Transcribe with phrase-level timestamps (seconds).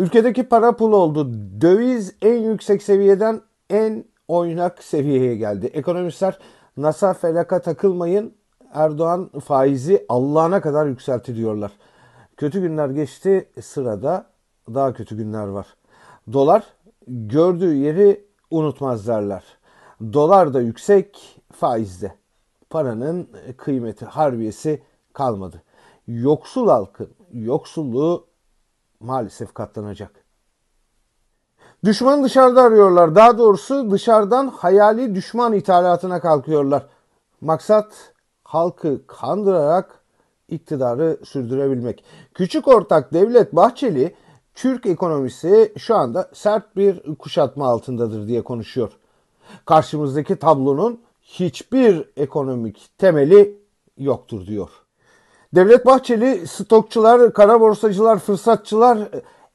[0.00, 1.32] Ülkedeki para pul oldu.
[1.60, 5.66] Döviz en yüksek seviyeden en oynak seviyeye geldi.
[5.66, 6.38] Ekonomistler
[6.76, 8.34] NASA felaka takılmayın
[8.72, 11.72] Erdoğan faizi Allah'ına kadar yükselti diyorlar.
[12.36, 14.26] Kötü günler geçti sırada
[14.74, 15.66] daha kötü günler var.
[16.32, 16.64] Dolar
[17.06, 19.44] gördüğü yeri unutmaz derler.
[20.12, 22.14] Dolar da yüksek faizde.
[22.70, 24.82] Paranın kıymeti harbiyesi
[25.12, 25.62] kalmadı.
[26.06, 28.29] Yoksul halkın yoksulluğu
[29.00, 30.24] maalesef katlanacak.
[31.84, 33.14] Düşman dışarıda arıyorlar.
[33.14, 36.86] Daha doğrusu dışarıdan hayali düşman ithalatına kalkıyorlar.
[37.40, 38.12] Maksat
[38.44, 40.00] halkı kandırarak
[40.48, 42.04] iktidarı sürdürebilmek.
[42.34, 44.14] Küçük ortak Devlet Bahçeli
[44.54, 48.92] Türk ekonomisi şu anda sert bir kuşatma altındadır diye konuşuyor.
[49.64, 53.58] Karşımızdaki tablonun hiçbir ekonomik temeli
[53.98, 54.70] yoktur diyor.
[55.54, 58.98] Devlet Bahçeli stokçular, kara borsacılar, fırsatçılar,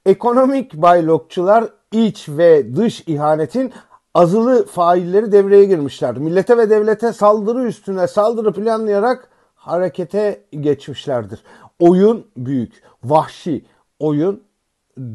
[0.05, 3.73] ekonomik baylokçular iç ve dış ihanetin
[4.13, 6.17] azılı failleri devreye girmişler.
[6.17, 11.43] Millete ve devlete saldırı üstüne saldırı planlayarak harekete geçmişlerdir.
[11.79, 13.65] Oyun büyük, vahşi,
[13.99, 14.43] oyun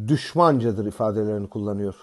[0.09, 1.95] düşmancadır ifadelerini kullanıyor.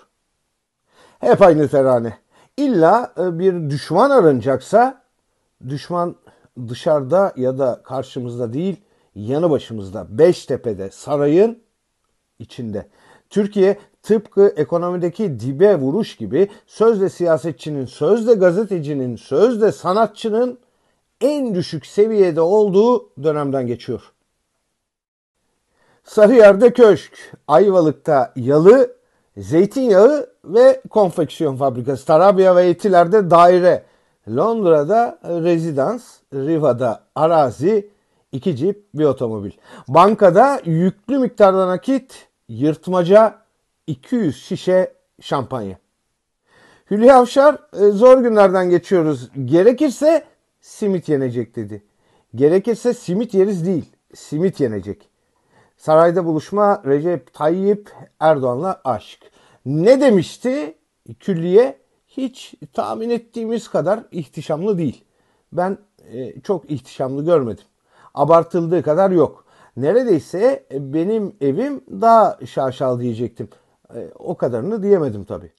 [1.20, 2.18] Hep aynı terane.
[2.58, 5.02] İlla e, bir düşman aranacaksa
[5.70, 6.16] düşman
[6.70, 8.76] dışarıda ya da karşımızda değil
[9.16, 11.60] yanı başımızda Beştepe'de sarayın
[12.40, 12.88] içinde.
[13.30, 20.60] Türkiye tıpkı ekonomideki dibe vuruş gibi sözde siyasetçinin, sözde gazetecinin, sözde sanatçının
[21.22, 24.12] en düşük seviyede olduğu dönemden geçiyor.
[26.04, 28.96] Sarıyer'de köşk, Ayvalık'ta yalı,
[29.38, 33.84] zeytinyağı ve konfeksiyon fabrikası, Tarabya ve Etiler'de daire,
[34.30, 37.90] Londra'da rezidans, Riva'da arazi,
[38.32, 39.52] iki cip, bir otomobil.
[39.88, 43.36] Bankada yüklü miktarda nakit, yırtmaca,
[43.88, 45.78] 200 şişe şampanya.
[46.92, 49.30] Hülya Avşar e, zor günlerden geçiyoruz.
[49.46, 50.24] Gerekirse
[50.62, 51.84] simit yenecek dedi.
[52.36, 55.10] Gerekirse simit yeriz değil, simit yenecek.
[55.78, 59.20] Sarayda buluşma Recep Tayyip Erdoğan'la aşk.
[59.66, 60.76] Ne demişti?
[61.20, 61.78] Külliye
[62.18, 65.04] hiç tahmin ettiğimiz kadar ihtişamlı değil.
[65.54, 65.78] Ben
[66.12, 67.66] e, çok ihtişamlı görmedim.
[68.14, 69.46] Abartıldığı kadar yok.
[69.78, 73.50] Neredeyse benim evim daha şaşal diyecektim.
[73.96, 75.52] E, o kadarını diyemedim tabii.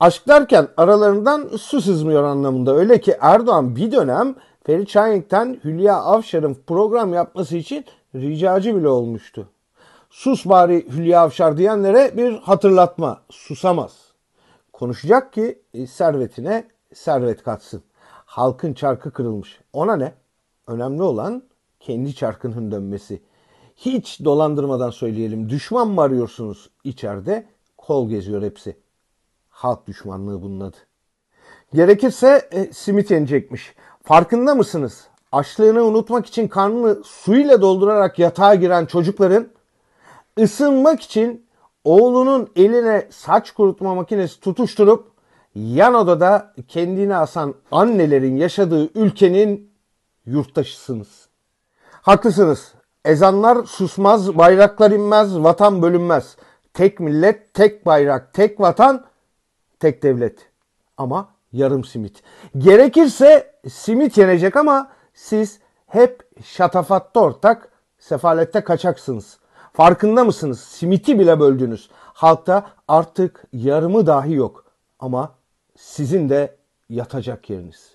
[0.00, 2.76] Aşk derken aralarından su sızmıyor anlamında.
[2.76, 9.48] Öyle ki Erdoğan bir dönem Ferit Şahink'ten Hülya Avşar'ın program yapması için ricacı bile olmuştu.
[10.10, 13.20] Sus bari Hülya Avşar diyenlere bir hatırlatma.
[13.30, 14.13] Susamaz.
[14.74, 16.64] Konuşacak ki e, servetine
[16.94, 17.82] servet katsın.
[18.24, 19.60] Halkın çarkı kırılmış.
[19.72, 20.14] Ona ne?
[20.66, 21.42] Önemli olan
[21.80, 23.22] kendi çarkının dönmesi.
[23.76, 25.48] Hiç dolandırmadan söyleyelim.
[25.48, 27.46] Düşman mı arıyorsunuz içeride?
[27.78, 28.76] Kol geziyor hepsi.
[29.48, 30.76] Halk düşmanlığı bunun adı.
[31.74, 33.74] Gerekirse e, simit yenecekmiş.
[34.02, 35.08] Farkında mısınız?
[35.32, 39.48] Açlığını unutmak için karnını suyla doldurarak yatağa giren çocukların
[40.38, 41.43] ısınmak için
[41.84, 45.14] oğlunun eline saç kurutma makinesi tutuşturup
[45.54, 49.70] yan odada kendini asan annelerin yaşadığı ülkenin
[50.26, 51.28] yurttaşısınız.
[52.02, 52.74] Haklısınız.
[53.04, 56.36] Ezanlar susmaz, bayraklar inmez, vatan bölünmez.
[56.74, 59.04] Tek millet, tek bayrak, tek vatan,
[59.80, 60.38] tek devlet.
[60.96, 62.22] Ama yarım simit.
[62.58, 67.68] Gerekirse simit yenecek ama siz hep şatafatta ortak,
[67.98, 69.38] sefalette kaçaksınız.
[69.74, 70.60] Farkında mısınız?
[70.60, 71.90] Simiti bile böldünüz.
[71.92, 74.64] Halkta artık yarımı dahi yok.
[74.98, 75.34] Ama
[75.76, 76.56] sizin de
[76.88, 77.93] yatacak yeriniz.